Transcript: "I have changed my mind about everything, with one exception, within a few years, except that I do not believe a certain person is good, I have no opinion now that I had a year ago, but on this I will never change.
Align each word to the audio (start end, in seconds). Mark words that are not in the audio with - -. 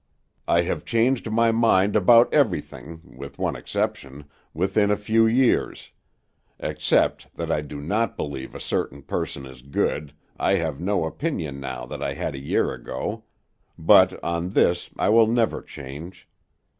"I 0.47 0.63
have 0.63 0.83
changed 0.83 1.29
my 1.29 1.51
mind 1.51 1.95
about 1.95 2.33
everything, 2.33 3.01
with 3.15 3.37
one 3.37 3.55
exception, 3.55 4.25
within 4.51 4.89
a 4.89 4.97
few 4.97 5.27
years, 5.27 5.91
except 6.57 7.27
that 7.37 7.51
I 7.51 7.61
do 7.61 7.79
not 7.79 8.17
believe 8.17 8.55
a 8.55 8.59
certain 8.59 9.03
person 9.03 9.45
is 9.45 9.61
good, 9.61 10.13
I 10.39 10.53
have 10.55 10.79
no 10.81 11.05
opinion 11.05 11.59
now 11.59 11.85
that 11.85 12.01
I 12.01 12.15
had 12.15 12.33
a 12.33 12.39
year 12.41 12.73
ago, 12.73 13.25
but 13.77 14.17
on 14.23 14.49
this 14.53 14.89
I 14.97 15.09
will 15.09 15.27
never 15.27 15.61
change. 15.61 16.27